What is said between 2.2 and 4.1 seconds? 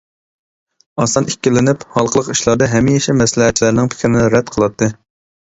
ئىشلاردا ھەمىشە مەسلىھەتچىلەرنىڭ